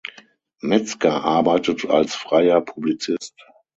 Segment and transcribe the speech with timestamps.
[0.61, 3.35] Metzger arbeitet als freier Publizist.